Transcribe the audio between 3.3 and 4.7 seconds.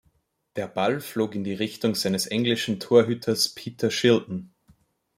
Peter Shilton.